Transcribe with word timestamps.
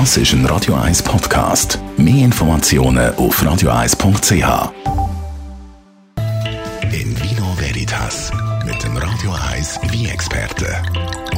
Das 0.00 0.16
ist 0.16 0.32
ein 0.32 0.44
Radio 0.46 0.74
1 0.74 1.04
Podcast. 1.04 1.78
Mehr 1.96 2.24
Informationen 2.24 3.14
auf 3.14 3.40
radio1.ch. 3.40 4.72
In 6.90 7.22
Vino 7.22 7.56
Veritas 7.56 8.32
mit 8.66 8.82
dem 8.82 8.96
Radio 8.96 9.32
1 9.52 9.78
wie 9.92 10.08
experte 10.08 10.82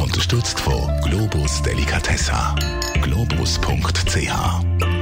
Unterstützt 0.03 0.59
von 0.59 0.91
Globus 1.03 1.61
Delicatessa. 1.65 2.55
Globus.ch 3.03 4.96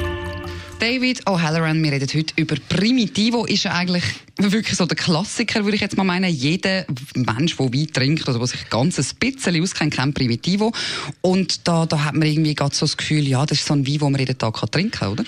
David 0.84 1.26
O'Halloran, 1.26 1.82
wir 1.82 1.92
reden 1.92 2.10
heute 2.14 2.34
über 2.36 2.56
Primitivo. 2.68 3.46
Ist 3.46 3.64
eigentlich 3.64 4.04
wirklich 4.36 4.76
so 4.76 4.84
der 4.84 4.98
Klassiker, 4.98 5.64
würde 5.64 5.76
ich 5.76 5.80
jetzt 5.80 5.96
mal 5.96 6.04
meinen. 6.04 6.30
Jeder 6.30 6.84
Mensch, 7.14 7.56
der 7.56 7.72
Wein 7.72 7.90
trinkt 7.90 8.28
oder 8.28 8.36
der 8.36 8.46
sich 8.46 8.68
ganz 8.68 8.98
ein 8.98 9.06
bisschen 9.18 9.62
auskennt, 9.62 9.94
kennt 9.94 10.14
Primitivo. 10.14 10.74
Und 11.22 11.66
da, 11.66 11.86
da 11.86 12.04
hat 12.04 12.12
man 12.12 12.28
irgendwie 12.28 12.54
gerade 12.54 12.74
so 12.74 12.84
das 12.84 12.98
Gefühl, 12.98 13.26
ja, 13.26 13.46
das 13.46 13.60
ist 13.60 13.66
so 13.66 13.72
ein 13.72 13.86
Wein, 13.86 13.98
den 13.98 14.12
man 14.12 14.18
jeden 14.18 14.36
Tag 14.36 14.60
trinken 14.70 14.90
kann, 14.90 15.12
oder? 15.12 15.24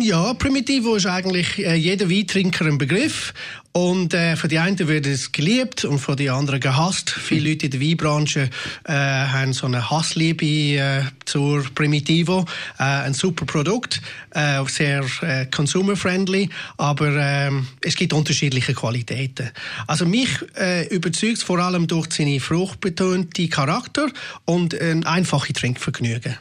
Ja, 0.00 0.34
Primitivo 0.34 0.96
ist 0.96 1.06
eigentlich 1.06 1.58
äh, 1.58 1.74
jeder 1.74 2.10
Weintrinker 2.10 2.66
ein 2.66 2.78
Begriff. 2.78 3.34
Und 3.72 4.12
äh, 4.12 4.36
von 4.36 4.50
den 4.50 4.58
einen 4.58 4.88
wird 4.88 5.06
es 5.06 5.32
geliebt 5.32 5.84
und 5.84 5.98
von 5.98 6.16
den 6.16 6.30
anderen 6.30 6.60
gehasst. 6.60 7.10
Viele 7.10 7.50
Leute 7.50 7.66
in 7.66 7.72
der 7.72 7.80
Weinbranche 7.80 8.50
äh, 8.84 8.92
haben 8.92 9.52
so 9.52 9.66
eine 9.66 9.90
Hassliebe 9.90 10.44
äh, 10.44 11.02
zur 11.24 11.64
Primitivo. 11.74 12.44
Äh, 12.78 12.82
ein 12.82 13.14
super 13.14 13.46
Produkt, 13.46 14.02
äh, 14.30 14.62
sehr 14.66 15.04
äh, 15.22 15.46
consumer-friendly, 15.46 16.50
aber 16.76 17.16
äh, 17.16 17.50
es 17.80 17.96
gibt 17.96 18.12
unterschiedliche 18.12 18.74
Qualitäten. 18.74 19.50
Also 19.86 20.04
mich 20.04 20.28
äh, 20.58 20.86
überzeugt 20.88 21.38
es 21.38 21.42
vor 21.42 21.58
allem 21.58 21.86
durch 21.86 22.12
seine 22.12 22.40
fruchtbetonte 22.40 23.48
Charakter 23.48 24.08
und 24.44 24.78
ein 24.78 25.04
einfache 25.06 25.52
Trinkvergnügen. 25.52 26.36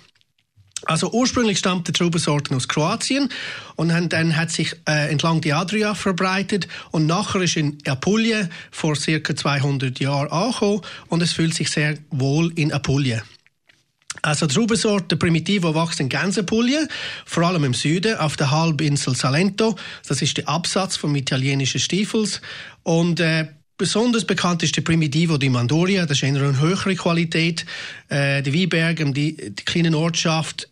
Also 0.86 1.12
ursprünglich 1.12 1.60
stammt 1.60 1.88
die 1.88 1.92
Traubensorten 1.92 2.56
aus 2.56 2.68
Kroatien 2.68 3.30
und 3.76 3.90
dann 3.90 4.36
hat 4.36 4.50
sich 4.50 4.76
äh, 4.88 5.12
entlang 5.12 5.42
die 5.42 5.54
Adria 5.54 5.94
verbreitet 5.94 6.68
und 6.92 7.06
nachher 7.06 7.42
ist 7.42 7.56
in 7.56 7.78
Apulien 7.86 8.50
vor 8.72 8.96
circa 8.96 9.36
200 9.36 10.00
Jahren 10.00 10.32
angekommen 10.32 10.82
und 11.08 11.22
es 11.22 11.34
fühlt 11.34 11.54
sich 11.54 11.70
sehr 11.70 11.98
wohl 12.10 12.52
in 12.56 12.72
Apulien. 12.72 13.22
Also 14.24 14.46
die 14.46 14.54
Traubensorte 14.56 15.18
Primitivo 15.18 15.74
wächst 15.74 16.00
in 16.00 16.10
Gänsepulien, 16.10 16.88
vor 17.26 17.44
allem 17.44 17.64
im 17.64 17.74
Süden, 17.74 18.18
auf 18.18 18.36
der 18.36 18.52
Halbinsel 18.52 19.16
Salento. 19.16 19.76
Das 20.08 20.22
ist 20.22 20.38
der 20.38 20.50
Absatz 20.50 20.96
vom 20.96 21.16
italienischen 21.16 21.80
Stiefels 21.80 22.42
und 22.84 23.20
äh, 23.20 23.48
Besonders 23.82 24.26
bekannt 24.26 24.62
ist 24.62 24.78
der 24.78 24.84
Primitivo 24.84 25.40
di 25.40 25.50
Mandoria, 25.50 26.06
das 26.06 26.18
ist 26.18 26.24
eine 26.24 26.60
höhere 26.60 26.94
Qualität. 26.94 27.66
Äh, 28.10 28.44
die 28.44 28.54
Weinberge, 28.54 29.12
die, 29.12 29.36
die 29.36 29.66
kleine 29.66 29.98
Ortschaft, 29.98 30.70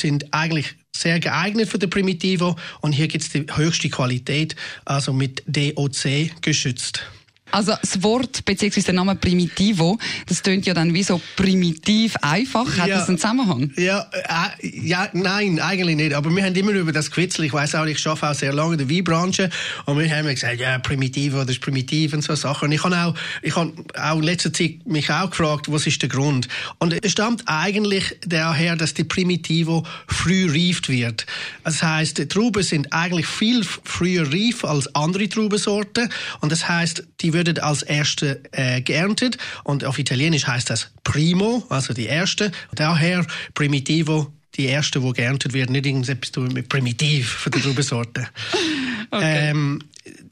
sind 0.00 0.32
eigentlich 0.32 0.74
sehr 0.94 1.20
geeignet 1.20 1.68
für 1.68 1.78
den 1.78 1.90
Primitivo 1.90 2.56
und 2.80 2.92
hier 2.92 3.08
gibt 3.08 3.24
es 3.24 3.30
die 3.30 3.46
höchste 3.54 3.88
Qualität, 3.88 4.56
also 4.84 5.12
mit 5.12 5.42
DOC 5.46 6.42
geschützt. 6.42 7.04
Also 7.50 7.72
das 7.80 8.02
Wort 8.02 8.44
bzw. 8.44 8.80
der 8.82 8.94
Name 8.94 9.16
Primitivo, 9.16 9.98
das 10.26 10.42
tönt 10.42 10.66
ja 10.66 10.74
dann 10.74 10.94
wie 10.94 11.02
so 11.02 11.20
primitiv 11.36 12.16
einfach. 12.22 12.78
Hat 12.78 12.88
ja, 12.88 12.98
das 12.98 13.08
einen 13.08 13.18
Zusammenhang? 13.18 13.72
Ja, 13.76 14.06
äh, 14.12 14.68
ja, 14.68 15.08
nein, 15.12 15.60
eigentlich 15.60 15.96
nicht. 15.96 16.14
Aber 16.14 16.34
wir 16.34 16.44
haben 16.44 16.54
immer 16.54 16.72
über 16.72 16.92
das 16.92 17.10
gewitzel. 17.10 17.44
Ich 17.44 17.52
weiß 17.52 17.74
auch, 17.74 17.86
ich 17.86 18.06
arbeite 18.06 18.30
auch 18.30 18.34
sehr 18.34 18.52
lange 18.52 18.72
in 18.74 18.78
der 18.78 18.90
Weinbranche 18.90 19.50
und 19.86 19.98
wir 19.98 20.14
haben 20.14 20.28
gesagt, 20.28 20.60
ja, 20.60 20.78
Primitivo, 20.78 21.40
das 21.40 21.50
ist 21.50 21.60
primitiv 21.60 22.12
und 22.12 22.22
so 22.22 22.34
Sachen. 22.34 22.66
Und 22.66 22.72
ich 22.72 22.84
habe 22.84 22.96
auch, 22.96 23.14
ich 23.42 23.56
habe 23.56 23.72
auch 23.94 24.16
in 24.16 24.22
letzter 24.22 24.52
Zeit 24.52 24.86
mich 24.86 25.10
auch 25.10 25.30
gefragt, 25.30 25.70
was 25.70 25.86
ist 25.86 26.02
der 26.02 26.08
Grund? 26.08 26.48
Und 26.78 26.92
es 27.04 27.12
stammt 27.12 27.44
eigentlich 27.46 28.16
daher, 28.26 28.76
dass 28.76 28.94
die 28.94 29.04
Primitivo 29.04 29.84
früh 30.06 30.50
reift 30.50 30.88
wird. 30.88 31.26
Das 31.64 31.82
heißt, 31.82 32.18
die 32.18 32.28
Trauben 32.28 32.62
sind 32.62 32.92
eigentlich 32.92 33.26
viel 33.26 33.64
früher 33.64 34.30
reif 34.32 34.64
als 34.64 34.94
andere 34.94 35.28
Traubensorten 35.28 36.10
und 36.40 36.52
das 36.52 36.68
heißt, 36.68 37.04
die 37.20 37.32
würden 37.46 37.58
als 37.58 37.82
erste 37.82 38.42
äh, 38.52 38.82
geerntet 38.82 39.38
und 39.64 39.84
auf 39.84 39.98
Italienisch 39.98 40.46
heißt 40.46 40.68
das 40.68 40.90
primo, 41.04 41.64
also 41.70 41.94
die 41.94 42.06
erste. 42.06 42.52
Daher 42.74 43.26
primitivo, 43.54 44.30
die 44.56 44.66
erste, 44.66 45.02
wo 45.02 45.12
geerntet 45.12 45.52
wird, 45.54 45.70
nicht 45.70 45.86
irgendetwas 45.86 46.52
mit 46.52 46.68
primitiv 46.68 47.28
für 47.28 47.50
die 47.50 47.60
Traubensorte. 47.60 48.28
okay. 49.10 49.50
Ähm, 49.50 49.80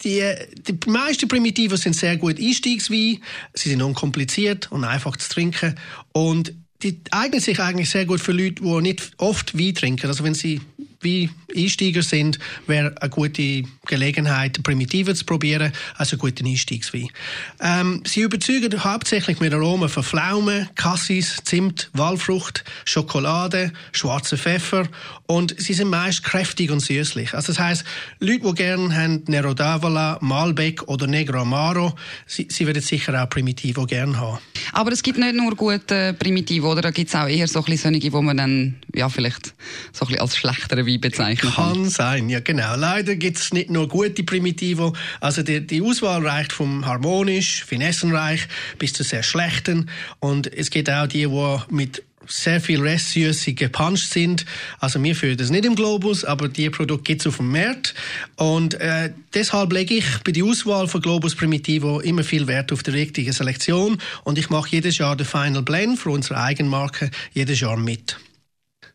die, 0.04 0.22
die 0.66 0.90
meisten 0.90 1.28
Primitivos 1.28 1.80
sind 1.80 1.96
sehr 1.96 2.16
gut 2.16 2.38
Einstiegswein. 2.38 3.18
Sie 3.54 3.70
sind 3.70 3.82
unkompliziert 3.82 4.70
und 4.70 4.84
einfach 4.84 5.16
zu 5.16 5.28
trinken. 5.30 5.74
Und 6.12 6.52
die 6.82 7.00
eignen 7.10 7.40
sich 7.40 7.58
eigentlich 7.60 7.90
sehr 7.90 8.06
gut 8.06 8.20
für 8.20 8.32
Leute, 8.32 8.62
die 8.62 8.82
nicht 8.82 9.12
oft 9.16 9.58
Wein 9.58 9.74
trinken. 9.74 10.06
Also 10.06 10.24
wenn 10.24 10.34
sie 10.34 10.60
wie 11.00 11.30
Einsteiger 11.54 12.02
sind, 12.02 12.38
wäre 12.66 12.94
eine 13.00 13.10
gute 13.10 13.62
Gelegenheit, 13.86 14.62
Primitive 14.62 15.14
zu 15.14 15.24
probieren, 15.24 15.72
also 15.96 16.14
einen 16.14 16.20
guten 16.20 16.46
Einstiegswein. 16.46 17.08
Ähm, 17.60 18.02
sie 18.06 18.22
überzeugen 18.22 18.84
hauptsächlich 18.84 19.40
mit 19.40 19.54
Aromen 19.54 19.88
von 19.88 20.02
Pflaumen, 20.02 20.68
Cassis, 20.74 21.38
Zimt, 21.44 21.90
Walfrucht, 21.94 22.64
Schokolade, 22.84 23.72
schwarzen 23.92 24.38
Pfeffer 24.38 24.88
und 25.26 25.54
sie 25.58 25.74
sind 25.74 25.88
meist 25.88 26.24
kräftig 26.24 26.70
und 26.70 26.80
süßlich. 26.80 27.34
Also 27.34 27.52
das 27.52 27.58
heißt, 27.58 27.84
Leute, 28.20 28.40
die 28.40 28.54
gerne 28.54 28.94
haben 28.94 29.22
Nero 29.26 29.50
d'Avola, 29.50 30.18
Malbec 30.20 30.82
oder 30.88 31.06
Negro 31.06 31.40
Amaro, 31.40 31.94
sie, 32.26 32.48
sie 32.50 32.66
werden 32.66 32.82
sicher 32.82 33.22
auch 33.22 33.28
Primitivo 33.28 33.86
gerne 33.86 34.18
haben. 34.18 34.38
Aber 34.72 34.92
es 34.92 35.02
gibt 35.02 35.18
nicht 35.18 35.34
nur 35.34 35.54
gute 35.54 36.14
Primitivo, 36.14 36.72
oder? 36.72 36.82
Da 36.82 36.90
gibt 36.90 37.08
es 37.08 37.14
auch 37.14 37.26
eher 37.26 37.48
so 37.48 37.60
ein 37.60 37.64
bisschen 37.64 37.94
solche, 37.94 38.12
wo 38.12 38.22
man 38.22 38.36
dann 38.36 38.76
ja, 38.98 39.08
vielleicht 39.08 39.54
so 39.92 40.04
ein 40.04 40.08
bisschen 40.08 40.20
als 40.20 40.36
schlechtere 40.36 40.86
Wein 40.86 41.00
bezeichnen 41.00 41.52
kann. 41.52 41.72
Kann 41.72 41.88
sein, 41.88 42.28
ja 42.28 42.40
genau. 42.40 42.76
Leider 42.76 43.16
gibt 43.16 43.38
es 43.38 43.52
nicht 43.52 43.70
nur 43.70 43.88
gute 43.88 44.22
Primitivo. 44.24 44.94
Also 45.20 45.42
die, 45.42 45.66
die 45.66 45.80
Auswahl 45.80 46.26
reicht 46.26 46.52
vom 46.52 46.84
harmonisch, 46.84 47.64
finessenreich 47.64 48.48
bis 48.78 48.92
zu 48.92 49.04
sehr 49.04 49.22
schlechten. 49.22 49.88
Und 50.20 50.52
es 50.52 50.70
gibt 50.70 50.90
auch 50.90 51.06
die, 51.06 51.26
die 51.26 51.58
mit 51.70 52.02
sehr 52.28 52.60
viel 52.60 52.80
Restsüße 52.80 53.54
gepanscht 53.54 54.12
sind. 54.12 54.44
Also 54.80 55.02
wir 55.02 55.16
führen 55.16 55.36
das 55.36 55.50
nicht 55.50 55.64
im 55.64 55.74
Globus, 55.74 56.24
aber 56.24 56.48
die 56.48 56.70
Produkte 56.70 57.04
gibt 57.04 57.22
es 57.22 57.26
auf 57.26 57.38
dem 57.38 57.50
Markt. 57.50 57.94
Und 58.36 58.74
äh, 58.74 59.12
deshalb 59.34 59.72
lege 59.72 59.94
ich 59.94 60.04
bei 60.24 60.32
der 60.32 60.44
Auswahl 60.44 60.88
von 60.88 61.00
Globus 61.00 61.34
Primitivo 61.34 62.00
immer 62.00 62.24
viel 62.24 62.46
Wert 62.46 62.72
auf 62.72 62.82
die 62.82 62.90
richtige 62.90 63.32
Selektion. 63.32 63.98
Und 64.24 64.38
ich 64.38 64.50
mache 64.50 64.68
jedes 64.70 64.98
Jahr 64.98 65.16
den 65.16 65.26
Final 65.26 65.62
Blend 65.62 65.98
für 65.98 66.10
unsere 66.10 66.40
Eigenmarke 66.40 67.10
jedes 67.32 67.60
Jahr 67.60 67.76
mit. 67.76 68.18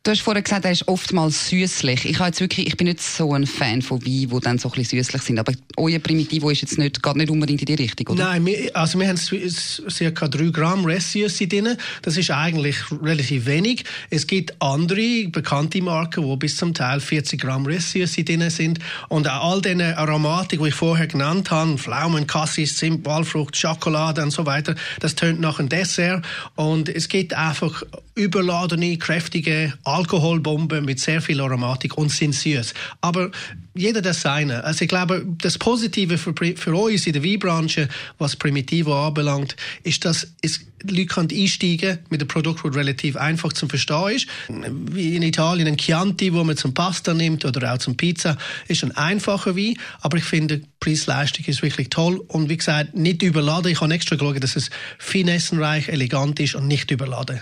Du 0.05 0.11
hast 0.11 0.19
vorher 0.19 0.43
gesagt, 0.43 0.65
er 0.65 0.71
ist 0.71 0.85
oftmals 0.89 1.47
süßlich. 1.47 2.03
Ich, 2.03 2.19
ich 2.57 2.75
bin 2.75 2.87
nicht 2.87 2.99
so 2.99 3.33
ein 3.33 3.47
Fan 3.47 3.81
von 3.81 4.01
Wein, 4.01 4.27
die 4.29 4.39
dann 4.41 4.57
so 4.57 4.69
ein 4.69 4.83
süßlich 4.83 5.21
sind. 5.21 5.39
Aber 5.39 5.53
euer 5.77 5.99
Primitivo 5.99 6.49
ist 6.49 6.59
jetzt 6.59 6.77
nicht, 6.77 7.01
geht 7.01 7.15
nicht 7.15 7.29
unbedingt 7.29 7.61
in 7.61 7.67
die 7.67 7.81
Richtung, 7.81 8.07
oder? 8.07 8.25
Nein, 8.25 8.45
wir, 8.45 8.75
also 8.75 8.99
wir 8.99 9.07
haben 9.07 9.17
ca. 9.17 10.27
3 10.27 10.49
Gramm 10.49 10.83
Restsüße 10.83 11.47
drin. 11.47 11.77
Das 12.01 12.17
ist 12.17 12.31
eigentlich 12.31 12.75
relativ 13.01 13.45
wenig. 13.45 13.85
Es 14.09 14.27
gibt 14.27 14.61
andere 14.61 15.29
bekannte 15.29 15.81
Marken, 15.81 16.29
die 16.29 16.35
bis 16.35 16.57
zum 16.57 16.73
Teil 16.73 16.99
40 16.99 17.39
Gramm 17.39 17.65
Restsüße 17.65 18.25
drin 18.25 18.49
sind. 18.49 18.79
Und 19.07 19.29
auch 19.29 19.53
all 19.53 19.61
diese 19.61 19.97
Aromatik, 19.97 20.59
die 20.61 20.67
ich 20.67 20.75
vorher 20.75 21.07
genannt 21.07 21.49
habe, 21.49 21.77
Pflaumen, 21.77 22.27
Cassis, 22.27 22.75
Zimt, 22.75 23.05
Walfrucht, 23.05 23.55
Schokolade 23.55 24.21
und 24.21 24.31
so 24.31 24.45
weiter, 24.45 24.75
das 24.99 25.15
tönt 25.15 25.39
nach 25.39 25.59
einem 25.59 25.69
Dessert. 25.69 26.25
Und 26.55 26.89
es 26.89 27.07
gibt 27.07 27.33
einfach 27.33 27.83
überladene, 28.15 28.97
kräftige 28.97 29.73
Alkoholbomben 29.93 30.85
mit 30.85 30.99
sehr 30.99 31.21
viel 31.21 31.39
Aromatik 31.39 31.97
und 31.97 32.09
sind 32.09 32.33
süß. 32.33 32.73
Aber 33.01 33.31
jeder 33.75 34.01
das 34.01 34.21
seine. 34.21 34.63
Also 34.63 34.83
ich 34.83 34.89
glaube, 34.89 35.25
das 35.41 35.57
Positive 35.57 36.17
für, 36.17 36.33
für 36.33 36.75
uns 36.75 37.07
in 37.07 37.13
der 37.13 37.23
Weinbranche, 37.23 37.89
was 38.17 38.35
Primitivo 38.35 39.07
anbelangt, 39.07 39.55
ist, 39.83 40.05
dass 40.05 40.27
es 40.41 40.61
Leute 40.83 41.05
können 41.05 41.29
einsteigen 41.31 41.99
mit 42.09 42.21
einem 42.21 42.27
Produkt, 42.27 42.63
das 42.63 42.75
relativ 42.75 43.15
einfach 43.15 43.53
zu 43.53 43.67
verstehen 43.67 44.15
ist. 44.15 44.27
Wie 44.49 45.15
in 45.15 45.23
Italien 45.23 45.67
ein 45.67 45.77
Chianti, 45.77 46.33
wo 46.33 46.43
man 46.43 46.57
zum 46.57 46.73
Pasta 46.73 47.13
nimmt 47.13 47.45
oder 47.45 47.73
auch 47.73 47.77
zum 47.77 47.95
Pizza, 47.95 48.37
ist 48.67 48.83
ein 48.83 48.91
einfacher 48.91 49.55
Wein. 49.55 49.77
Aber 50.01 50.17
ich 50.17 50.25
finde, 50.25 50.59
die 50.59 50.67
Preis-Leistung 50.79 51.45
ist 51.45 51.63
wirklich 51.63 51.89
toll. 51.89 52.21
Und 52.27 52.49
wie 52.49 52.57
gesagt, 52.57 52.95
nicht 52.95 53.23
überladen. 53.23 53.71
Ich 53.71 53.81
habe 53.81 53.93
extra 53.93 54.17
geschaut, 54.17 54.43
dass 54.43 54.55
es 54.55 54.69
finessenreich, 54.99 55.87
elegant 55.87 56.39
ist 56.39 56.55
und 56.55 56.67
nicht 56.67 56.91
überladen. 56.91 57.41